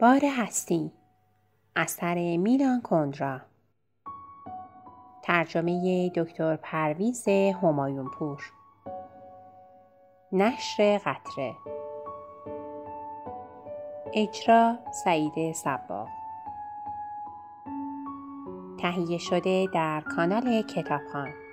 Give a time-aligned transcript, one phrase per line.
[0.00, 0.92] بار هستی.
[1.76, 3.40] اثر میلان کندرا.
[5.22, 7.28] ترجمه دکتر پرویز
[7.62, 8.42] همایون پور
[10.32, 11.54] نشر قطره.
[14.14, 16.08] اجرا سعید سبا
[18.78, 21.43] تهیه شده در کانال کتابخان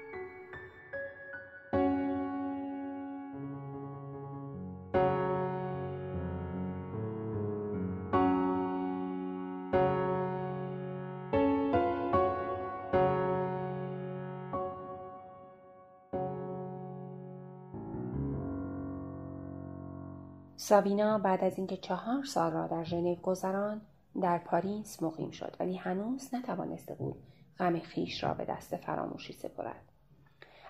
[20.62, 23.82] سابینا بعد از اینکه چهار سال را در ژنو گذراند
[24.22, 27.16] در پاریس مقیم شد ولی هنوز نتوانسته بود
[27.60, 29.92] غم خیش را به دست فراموشی سپرد.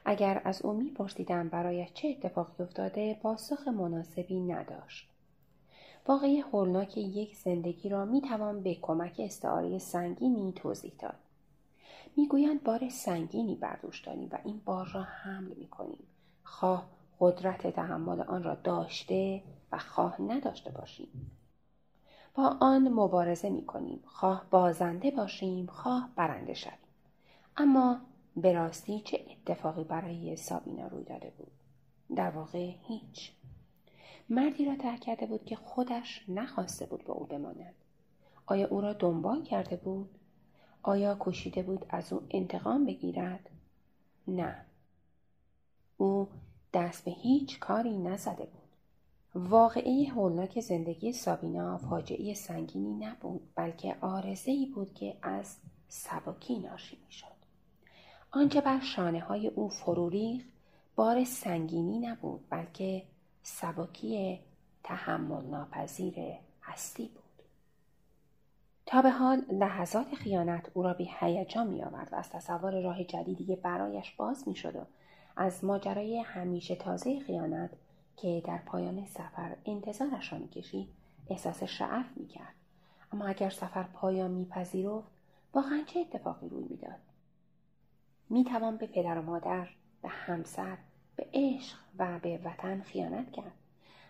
[0.06, 5.10] اگر از او میپرسیدم برایش چه اتفاقی افتاده پاسخ مناسبی نداشت.
[6.08, 11.20] واقعی هولناک یک زندگی را می‌توان به کمک استعاره سنگینی توضیح داد.
[12.18, 16.04] می‌گویند بار سنگینی بردوش داریم و این بار را حمل می‌کنیم.
[16.44, 16.86] خواه
[17.20, 21.32] قدرت تحمل آن را داشته و خواه نداشته باشیم.
[22.36, 24.04] با آن مبارزه می کنیم.
[24.06, 26.78] خواه بازنده باشیم خواه برنده شویم.
[27.58, 28.02] اما
[28.36, 31.52] به راستی چه اتفاقی برای سابینا روی داده بود؟
[32.16, 33.32] در واقع هیچ.
[34.30, 37.74] مردی را ترک کرده بود که خودش نخواسته بود با او بماند.
[38.46, 40.10] آیا او را دنبال کرده بود؟
[40.84, 43.50] آیا کوشیده بود از او انتقام بگیرد؟
[44.28, 44.66] نه.
[45.98, 46.28] او
[46.74, 48.61] دست به هیچ کاری نزده بود.
[49.36, 56.98] واقعی هولناک زندگی سابینا فاجعه سنگینی نبود بلکه آرزه ای بود که از سبکی ناشی
[57.06, 57.28] می‌شد.
[58.32, 60.12] آنچه بر شانه های او فرو
[60.96, 63.04] بار سنگینی نبود بلکه
[63.44, 64.40] سبکی
[64.84, 66.16] تحمل ناپذیر
[66.62, 67.46] هستی بود.
[68.86, 73.04] تا به حال لحظات خیانت او را به هیجان می آورد و از تصور راه
[73.04, 74.86] جدیدی برایش باز می شد و
[75.36, 77.70] از ماجرای همیشه تازه خیانت
[78.22, 80.90] که در پایان سفر انتظارش را می‌کشید
[81.30, 82.56] احساس شعف می‌کرد.
[83.12, 85.12] اما اگر سفر پایان میپذیرفت
[85.54, 87.00] واقعا چه اتفاقی روی می‌داد؟
[88.30, 89.70] می‌توان به پدر و مادر
[90.02, 90.78] به همسر
[91.16, 93.54] به عشق و به وطن خیانت کرد.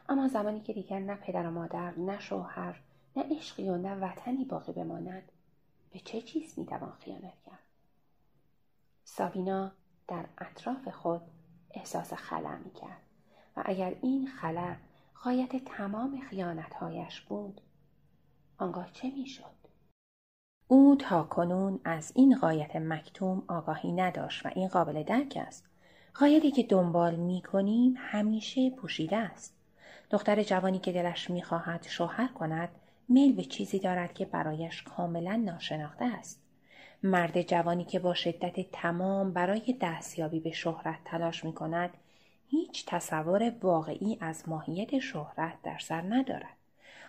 [0.10, 2.82] اما زمانی که دیگر نه پدر و مادر نه شوهر
[3.16, 5.32] نه عشقی و نه وطنی باقی بماند
[5.92, 7.60] به چه چیز می‌توان خیانت کرد؟
[9.04, 9.72] سابینا
[10.08, 11.22] در اطراف خود
[11.72, 13.02] احساس خلا می‌کرد.
[13.58, 14.76] و اگر این خلا
[15.24, 17.62] غایت تمام خیانتهایش بود
[18.58, 19.62] آنگاه چه می‌شد؟
[20.68, 25.66] او تا کنون از این غایت مکتوم آگاهی نداشت و این قابل درک است.
[26.20, 29.56] غایتی که دنبال می کنیم همیشه پوشیده است.
[30.10, 32.70] دختر جوانی که دلش می‌خواهد شوهر کند
[33.10, 36.42] میل به چیزی دارد که برایش کاملا ناشناخته است.
[37.04, 41.90] مرد جوانی که با شدت تمام برای دستیابی به شهرت تلاش می کند
[42.52, 46.58] هیچ تصور واقعی از ماهیت شهرت در سر ندارد.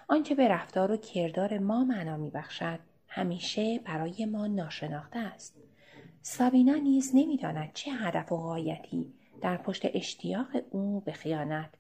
[0.09, 5.55] آنچه به رفتار و کردار ما معنا میبخشد همیشه برای ما ناشناخته است.
[6.23, 11.71] سابینا نیز نمی‌داند چه هدف و غایتی در پشت اشتیاق او به خیانت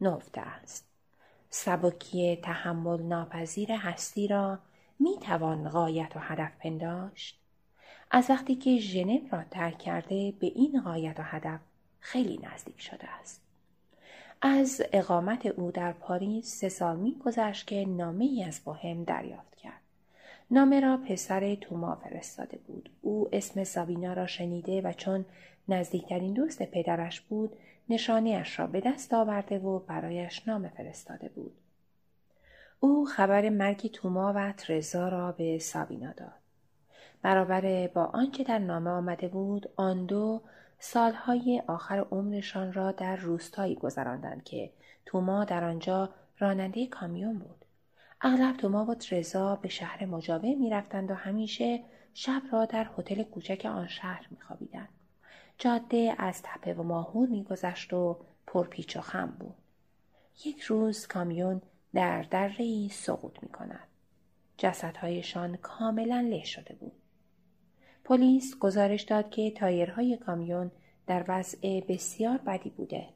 [0.00, 0.88] نفته است.
[1.50, 4.58] سبکی تحمل ناپذیر هستی را
[4.98, 7.40] می توان غایت و هدف پنداشت؟
[8.10, 11.60] از وقتی که ژنو را ترک کرده به این غایت و هدف
[12.02, 13.42] خیلی نزدیک شده است.
[14.42, 19.56] از اقامت او در پاریس سه سال می گذشت که نامه ای از بوهم دریافت
[19.56, 19.80] کرد.
[20.50, 22.90] نامه را پسر توما فرستاده بود.
[23.02, 25.24] او اسم سابینا را شنیده و چون
[25.68, 27.52] نزدیکترین دوست پدرش بود
[27.88, 31.54] نشانیش را به دست آورده و برایش نامه فرستاده بود.
[32.80, 36.42] او خبر مرگ توما و ترزا را به سابینا داد.
[37.22, 40.42] برابر با آنچه در نامه آمده بود آن دو
[40.84, 44.72] سالهای آخر عمرشان را در روستایی گذراندند که
[45.06, 47.64] توما در آنجا راننده کامیون بود.
[48.20, 51.84] اغلب توما و ترزا به شهر مجاور می‌رفتند و همیشه
[52.14, 54.88] شب را در هتل کوچک آن شهر میخوابیدند.
[55.58, 59.56] جاده از تپه و ماهور میگذشت و پرپیچ و خم بود.
[60.44, 61.62] یک روز کامیون
[61.94, 63.88] در دره سقوط می کند.
[64.58, 66.92] جسدهایشان کاملا له شده بود.
[68.04, 70.70] پلیس گزارش داد که تایرهای کامیون
[71.06, 73.08] در وضع بسیار بدی بوده.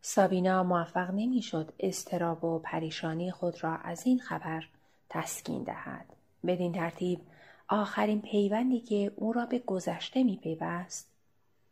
[0.00, 4.64] سابینا موفق نمی‌شد استراب و پریشانی خود را از این خبر
[5.08, 6.06] تسکین دهد.
[6.46, 7.20] بدین ترتیب
[7.68, 11.10] آخرین پیوندی که او را به گذشته می پیوست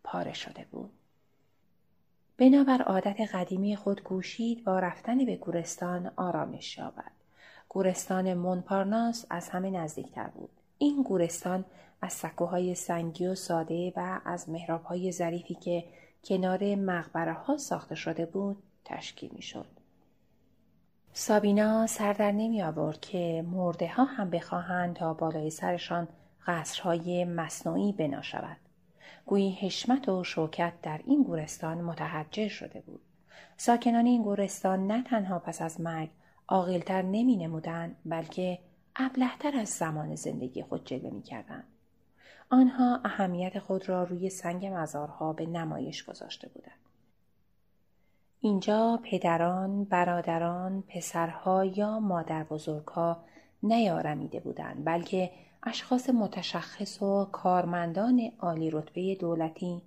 [0.05, 0.91] پاره شده بود.
[2.37, 7.13] بنابر عادت قدیمی خود کوشید با رفتن به گورستان آرامش یابد.
[7.69, 10.51] گورستان مونپارناس از همه نزدیکتر بود.
[10.79, 11.65] این گورستان
[12.03, 15.85] از سکوهای سنگی و ساده و از محرابهای ظریفی که
[16.25, 19.67] کنار مقبره ها ساخته شده بود تشکیل می شد.
[21.13, 26.09] سابینا سر در نمی آورد که مرده ها هم بخواهند تا بالای سرشان
[26.47, 28.57] قصرهای مصنوعی بنا شود.
[29.27, 33.01] گویی حشمت و شوکت در این گورستان متحجر شده بود.
[33.57, 36.11] ساکنان این گورستان نه تنها پس از مرگ
[36.49, 38.59] عاقلتر نمی نمودن بلکه
[38.99, 41.65] ابلهتر از زمان زندگی خود جلوه می کردن.
[42.51, 46.79] آنها اهمیت خود را روی سنگ مزارها به نمایش گذاشته بودند.
[48.41, 53.25] اینجا پدران، برادران، پسرها یا مادر بزرگها
[53.63, 55.31] نیارمیده بودند بلکه
[55.63, 59.83] اشخاص متشخص و کارمندان عالی رتبه دولتی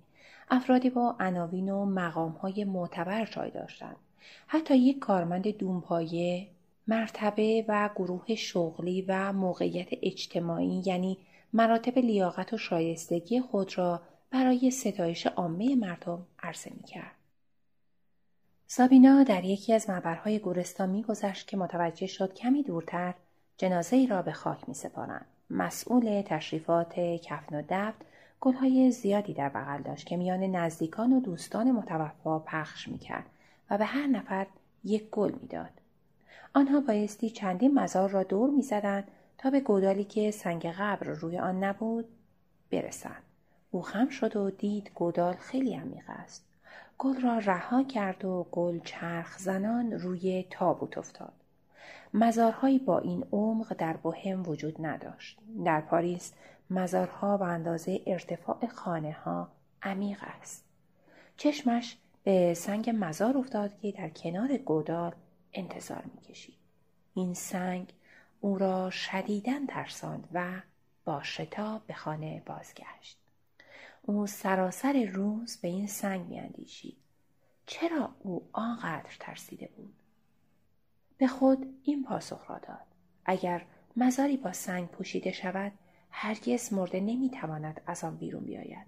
[0.50, 3.96] افرادی با عناوین و مقامهای معتبر جای داشتند
[4.46, 6.48] حتی یک کارمند دونپایه
[6.86, 11.18] مرتبه و گروه شغلی و موقعیت اجتماعی یعنی
[11.52, 14.00] مراتب لیاقت و شایستگی خود را
[14.30, 17.14] برای ستایش عامه مردم عرضه می کرد.
[18.66, 23.14] سابینا در یکی از معبرهای گورستان میگذشت که متوجه شد کمی دورتر
[23.56, 25.26] جنازه ای را به خاک می سپارند.
[25.50, 28.06] مسئول تشریفات کفن و دفت
[28.40, 33.26] گلهای زیادی در بغل داشت که میان نزدیکان و دوستان متوفا پخش می‌کرد
[33.70, 34.46] و به هر نفر
[34.84, 35.81] یک گل می‌داد
[36.54, 39.08] آنها بایستی چندین مزار را دور می‌زدند
[39.38, 42.04] تا به گودالی که سنگ قبر روی آن نبود
[42.70, 43.22] برسند.
[43.70, 46.44] او خم شد و دید گودال خیلی عمیق است.
[46.98, 51.32] گل را رها کرد و گل چرخ زنان روی تابوت افتاد.
[52.14, 55.38] مزارهایی با این عمق در بوهم وجود نداشت.
[55.64, 56.32] در پاریس
[56.70, 59.48] مزارها به اندازه ارتفاع خانه ها
[59.82, 60.64] عمیق است.
[61.36, 65.12] چشمش به سنگ مزار افتاد که در کنار گودال
[65.52, 66.58] انتظار می‌کشید
[67.14, 67.92] این سنگ
[68.40, 70.62] او را شدیدا ترساند و
[71.04, 73.18] با شتاب به خانه بازگشت.
[74.02, 76.96] او سراسر روز به این سنگ میاندیشید.
[77.66, 79.94] چرا او آنقدر ترسیده بود؟
[81.18, 82.86] به خود این پاسخ را داد.
[83.24, 83.64] اگر
[83.96, 85.72] مزاری با سنگ پوشیده شود
[86.10, 88.86] هرگز مرده نمی‌تواند از آن بیرون بیاید.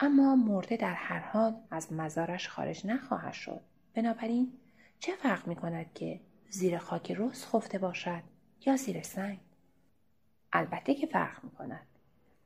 [0.00, 3.60] اما مرده در هر حال از مزارش خارج نخواهد شد.
[3.94, 4.52] بنابراین
[5.00, 8.22] چه فرق می کند که زیر خاک رس خفته باشد
[8.66, 9.38] یا زیر سنگ؟
[10.52, 11.86] البته که فرق می کند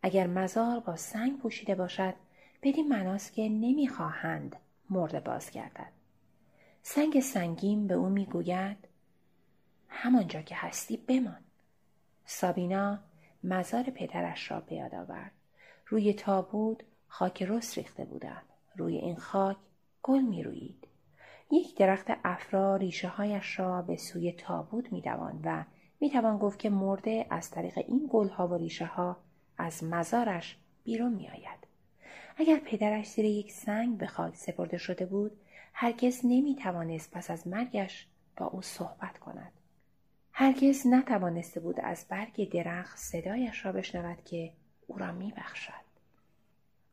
[0.03, 2.15] اگر مزار با سنگ پوشیده باشد
[2.63, 4.57] بدین معناست که نمی‌خواهند
[4.91, 5.93] مرده بازگردد.
[6.83, 8.89] سنگ سنگین به او می‌گوید
[9.89, 11.45] همانجا که هستی بمان.
[12.25, 12.99] سابینا
[13.45, 15.33] مزار پدرش را به یاد آورد.
[15.87, 18.47] روی تابود خاک رس ریخته بودند.
[18.77, 19.57] روی این خاک
[20.03, 20.43] گل می
[21.51, 25.03] یک درخت افرا ریشه هایش را به سوی تابود می
[25.45, 25.65] و
[26.01, 29.17] می توان گفت که مرده از طریق این گل ها و ریشه ها
[29.59, 31.67] از مزارش بیرون می آید.
[32.37, 35.33] اگر پدرش زیر یک سنگ به خاک سپرده شده بود
[35.73, 38.07] هرگز نمی توانست پس از مرگش
[38.37, 39.53] با او صحبت کند.
[40.33, 44.53] هرگز نتوانسته بود از برگ درخت صدایش را بشنود که
[44.87, 45.91] او را میبخشد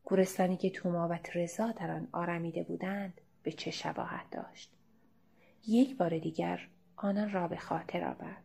[0.04, 4.72] گورستانی که توما و ترزا در آن آرمیده بودند به چه شباهت داشت.
[5.68, 8.44] یک بار دیگر آنان را به خاطر آورد.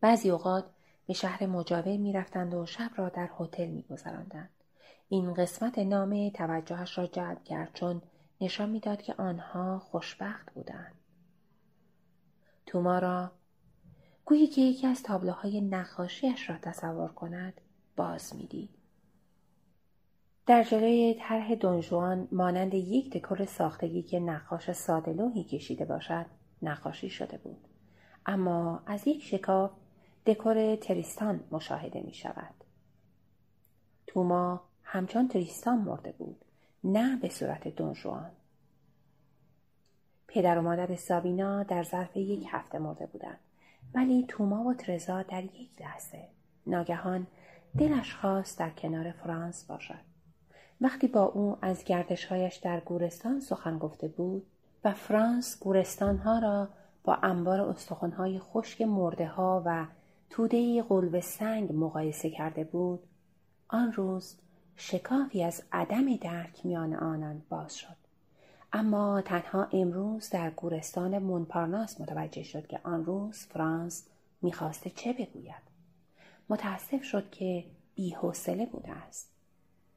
[0.00, 0.70] بعضی اوقات
[1.06, 4.50] به شهر مجاور می‌رفتند و شب را در هتل میگذراندند.
[5.08, 8.02] این قسمت نامه توجهش را جلب کرد چون
[8.40, 10.94] نشان می‌داد که آنها خوشبخت بودند.
[12.66, 13.32] توما را
[14.24, 17.60] گویی که یکی از تابلوهای نقاشیش را تصور کند
[17.96, 18.77] باز می‌دید.
[20.48, 26.26] در جلوی طرح دونجوان مانند یک دکور ساختگی که نقاش سادلوهی کشیده باشد
[26.62, 27.68] نقاشی شده بود.
[28.26, 29.70] اما از یک شکاف
[30.26, 32.54] دکور تریستان مشاهده می شود.
[34.06, 36.44] توما همچون تریستان مرده بود
[36.84, 38.30] نه به صورت دونجوان
[40.28, 43.38] پدر و مادر سابینا در ظرف یک هفته مرده بودند.
[43.94, 46.28] ولی توما و ترزا در یک لحظه
[46.66, 47.26] ناگهان
[47.78, 50.07] دلش خواست در کنار فرانس باشد.
[50.80, 54.46] وقتی با او از گردشهایش در گورستان سخن گفته بود
[54.84, 56.68] و فرانس گورستانها را
[57.04, 59.86] با انبار استخوانهای خشک مرده ها و
[60.30, 63.00] توده قلب سنگ مقایسه کرده بود
[63.68, 64.36] آن روز
[64.76, 67.96] شکافی از عدم درک میان آنان باز شد.
[68.72, 74.06] اما تنها امروز در گورستان مونپارناس متوجه شد که آن روز فرانس
[74.42, 75.68] می‌خواسته چه بگوید.
[76.48, 79.30] متاسف شد که بیحوصله بوده است.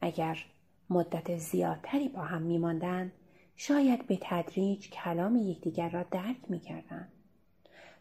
[0.01, 0.45] اگر
[0.91, 3.11] مدت زیادتری با هم میماندند
[3.55, 7.11] شاید به تدریج کلام یکدیگر را درک می‌کردند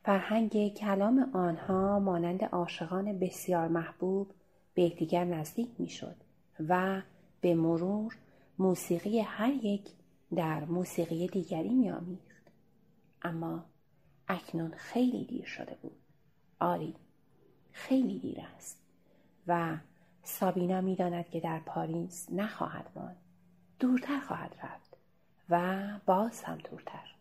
[0.05, 4.33] فرهنگ کلام آنها مانند عاشقان بسیار محبوب
[4.75, 6.17] به یکدیگر نزدیک می‌شد
[6.69, 7.03] و
[7.41, 8.17] به مرور
[8.59, 9.91] موسیقی هر یک
[10.35, 12.51] در موسیقی دیگری میآمیخت.
[13.23, 13.65] اما
[14.29, 15.97] اکنون خیلی دیر شده بود.
[16.61, 16.95] آری
[17.73, 18.83] خیلی دیر است
[19.47, 19.77] و
[20.23, 23.17] سابینا می‌داند که در پاریس نخواهد ماند
[23.79, 24.97] دورتر خواهد رفت
[25.51, 27.15] و باز هم دورتر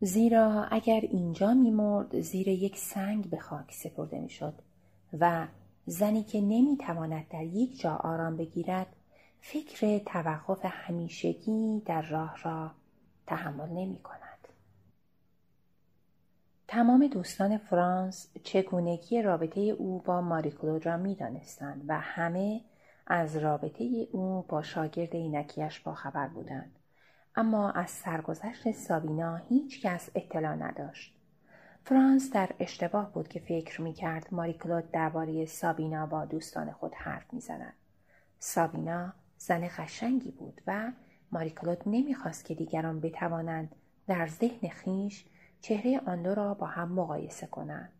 [0.00, 4.54] زیرا اگر اینجا میمرد زیر یک سنگ به خاک سپرده می‌شد
[5.20, 5.46] و
[5.86, 8.86] زنی که نمی‌تواند در یک جا آرام بگیرد
[9.40, 12.70] فکر توقف همیشگی در راه را
[13.26, 14.31] تحمل نمی کند.
[16.72, 22.60] تمام دوستان فرانس چگونگی رابطه او با ماریکلود را می دانستند و همه
[23.06, 26.78] از رابطه او با شاگرد اینکیش باخبر بودند.
[27.36, 31.16] اما از سرگذشت سابینا هیچ کس اطلاع نداشت.
[31.84, 37.34] فرانس در اشتباه بود که فکر می کرد ماریکلود درباره سابینا با دوستان خود حرف
[37.34, 37.74] می زند.
[38.38, 40.92] سابینا زن قشنگی بود و
[41.32, 43.74] ماریکلود نمی‌خواست که دیگران بتوانند
[44.06, 45.24] در ذهن خیش
[45.62, 47.92] چهره آن دو را با هم مقایسه کنند.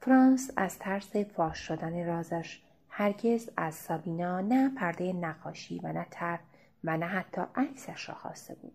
[0.00, 6.38] فرانس از ترس فاش شدن رازش هرگز از سابینا نه پرده نقاشی و نه تر
[6.84, 8.72] و نه حتی عکسش را خواسته بود.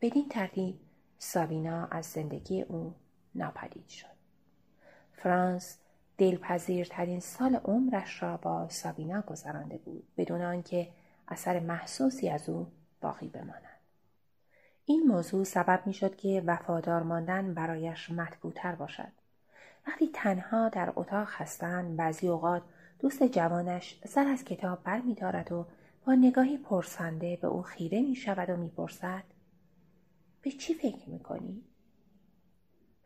[0.00, 0.80] بدین ترتیب
[1.18, 2.94] سابینا از زندگی او
[3.34, 4.16] ناپدید شد.
[5.12, 5.78] فرانس
[6.18, 10.88] دلپذیرترین سال عمرش را با سابینا گذرانده بود بدون آنکه
[11.28, 12.66] اثر محسوسی از او
[13.00, 13.75] باقی بماند.
[14.88, 19.12] این موضوع سبب می شد که وفادار ماندن برایش مطبوعتر باشد.
[19.86, 22.62] وقتی تنها در اتاق هستند بعضی اوقات
[22.98, 25.66] دوست جوانش سر از کتاب بر می دارد و
[26.06, 29.22] با نگاهی پرسنده به او خیره می شود و می پرسد
[30.42, 31.64] به چی فکر می کنی؟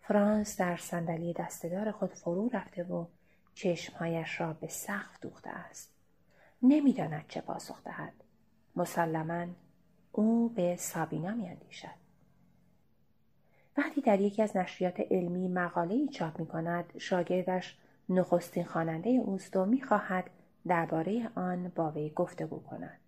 [0.00, 3.06] فرانس در صندلی دستدار خود فرو رفته و
[3.54, 5.94] چشمهایش را به سقف دوخته است.
[6.62, 8.14] نمی‌داند چه پاسخ دهد
[8.76, 9.46] مسلما
[10.12, 12.00] او به سابینا میاندیشد.
[13.76, 19.64] وقتی در یکی از نشریات علمی مقاله چاپ می کند شاگردش نخستین خواننده اوست و
[19.64, 20.30] می‌خواهد
[20.66, 23.00] درباره آن با وی گفتگو کند.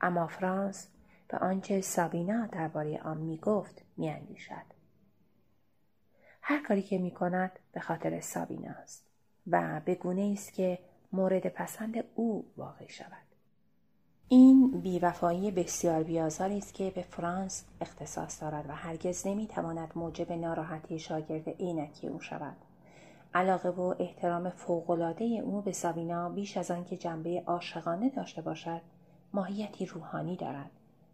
[0.00, 0.88] اما فرانس
[1.28, 4.72] به آنچه سابینا درباره آن می‌گفت میاندیشد.
[6.42, 9.06] هر کاری که می کند به خاطر سابینا است
[9.46, 10.78] و به گونه است که
[11.12, 13.31] مورد پسند او واقع شود.
[14.32, 20.98] این بیوفایی بسیار بیازاری است که به فرانس اختصاص دارد و هرگز نمی‌تواند موجب ناراحتی
[20.98, 22.56] شاگرد عینکی او شود.
[23.34, 28.80] علاقه و احترام فوقالعاده او به سابینا بیش از آنکه جنبه عاشقانه داشته باشد
[29.32, 30.70] ماهیتی روحانی دارد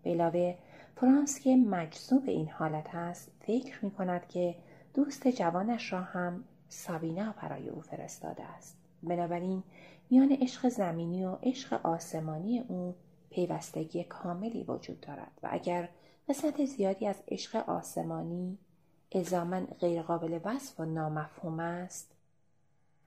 [0.06, 0.54] علاوه
[0.96, 4.54] فرانس که مجذوب این حالت است فکر می کند که
[4.94, 9.62] دوست جوانش را هم سابینا برای او فرستاده است بنابراین
[10.10, 12.94] میان عشق زمینی و عشق آسمانی او
[13.30, 15.88] پیوستگی کاملی وجود دارد و اگر
[16.28, 18.58] قسمت زیادی از عشق آسمانی
[19.12, 22.12] ازامن غیرقابل وصف و نامفهوم است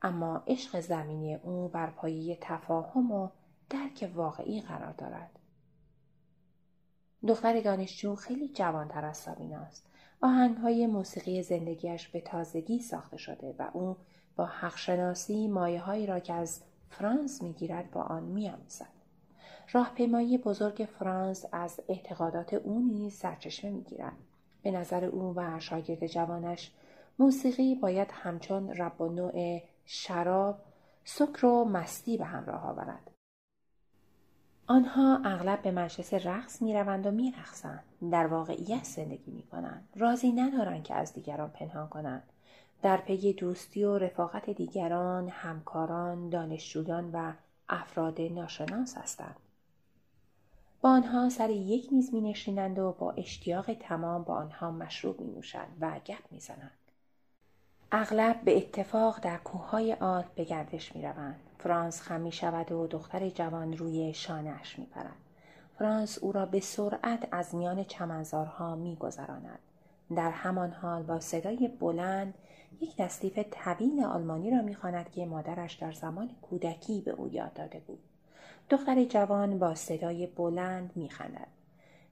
[0.01, 3.30] اما عشق زمینی او بر پایه تفاهم و
[3.70, 5.40] درک واقعی قرار دارد.
[7.28, 9.86] دختر دانشجو خیلی جوانتر از سابینا است.
[10.22, 13.98] آهنگ های موسیقی زندگیش به تازگی ساخته شده و او
[14.36, 19.00] با حقشناسی مایه هایی را که از فرانس می‌گیرد با آن میآموزد.
[19.74, 24.18] راهپیمایی بزرگ فرانس از اعتقادات او نیز سرچشمه می‌گیرد.
[24.63, 26.72] به نظر او و شاگرد جوانش
[27.20, 30.60] موسیقی باید همچون رب و نوع شراب
[31.04, 33.12] سکر و مستی به همراه آورد.
[34.68, 37.84] آنها اغلب به مجلس رقص می‌روند و میرقصند.
[38.12, 39.90] در واقعیت زندگی می‌کنند.
[39.96, 42.24] راضی ندارند که از دیگران پنهان کنند.
[42.82, 47.34] در پی دوستی و رفاقت دیگران، همکاران، دانشجویان و
[47.70, 49.36] افراد ناشناس هستند.
[50.81, 55.31] با آنها سر یک میز می نشینند و با اشتیاق تمام با آنها مشروب می
[55.31, 56.71] نوشند و گپ می زنند.
[57.91, 61.39] اغلب به اتفاق در کوههای آلپ به گردش می روند.
[61.59, 65.15] فرانس خم می شود و دختر جوان روی شانهاش می پرد.
[65.77, 69.59] فرانس او را به سرعت از میان چمنزارها می گذراند.
[70.15, 72.33] در همان حال با صدای بلند
[72.81, 77.79] یک تصدیف طویل آلمانی را می‌خواند که مادرش در زمان کودکی به او یاد داده
[77.79, 78.00] بود
[78.72, 81.48] دختر جوان با صدای بلند می‌خواند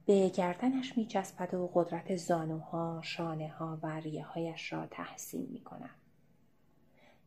[0.06, 5.96] به گردنش میچسبد و قدرت زانوها شانه ها و ریه هایش را تحسین می کند.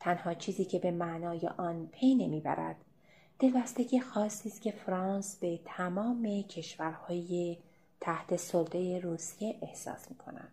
[0.01, 2.77] تنها چیزی که به معنای آن پی نمی‌برد
[3.39, 7.59] دلبستگی خاصی است که فرانس به تمام کشورهای
[8.01, 10.53] تحت سلطه روسیه احساس می کند.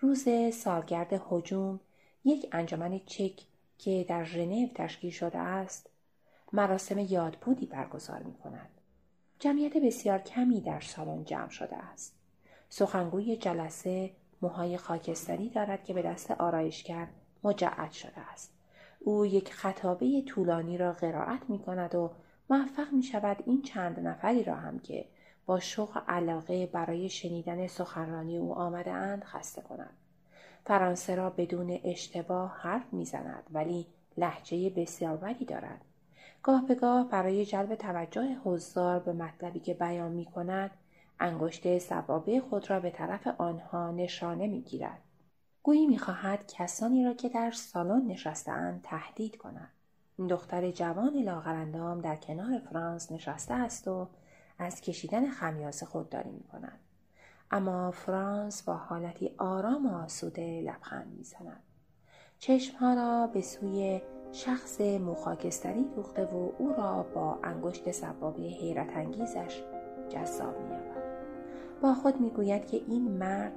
[0.00, 1.80] روز سالگرد هجوم
[2.24, 3.42] یک انجمن چک
[3.78, 5.90] که در ژنو تشکیل شده است
[6.52, 8.68] مراسم یادبودی برگزار می کند.
[9.38, 12.14] جمعیت بسیار کمی در سالن جمع شده است.
[12.68, 14.10] سخنگوی جلسه
[14.42, 17.08] موهای خاکستری دارد که به دست آرایشگر
[17.44, 18.52] مجعد شده است.
[19.00, 22.10] او یک خطابه طولانی را قرائت می کند و
[22.50, 25.04] موفق می شود این چند نفری را هم که
[25.46, 29.96] با شوق علاقه برای شنیدن سخنرانی او آمده اند خسته کند.
[30.66, 33.86] فرانسه را بدون اشتباه حرف می‌زند ولی
[34.16, 35.80] لحجه بسیار بدی دارد.
[36.46, 40.70] گاه به گاه برای جلب توجه حضار به مطلبی که بیان می کند
[41.20, 45.02] انگشت سبابه خود را به طرف آنها نشانه می گیرد.
[45.62, 49.70] گویی می‌خواهد کسانی را که در سالن نشستهاند تهدید کند
[50.28, 54.08] دختر جوان لاغرندام در کنار فرانس نشسته است و
[54.58, 56.80] از کشیدن خمیاز خودداری می کند.
[57.50, 61.62] اما فرانس با حالتی آرام و آسوده لبخند می‌زند
[62.38, 64.00] چشمها را به سوی
[64.36, 69.62] شخص موخاکستری دوخته و او را با انگشت سبابه حیرت انگیزش
[70.08, 71.06] جذاب مییابد
[71.82, 73.52] با خود می‌گوید که این مرد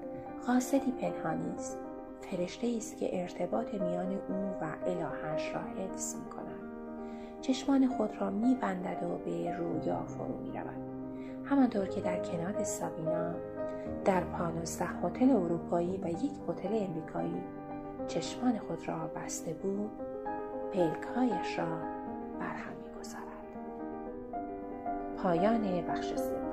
[0.47, 1.77] قاصدی پنهانی است
[2.21, 6.71] فرشته است که ارتباط میان او و الهش را حفظ می کند.
[7.41, 10.89] چشمان خود را می بندد و به رویا فرو می رود.
[11.45, 13.33] همانطور که در کنار سابینا
[14.05, 17.43] در پانوزده هتل اروپایی و یک هتل امریکایی
[18.07, 19.91] چشمان خود را بسته بود
[20.73, 21.65] پلکایش را
[22.39, 23.23] برهم می‌گذارد.
[25.17, 26.48] پایان بخش سوم.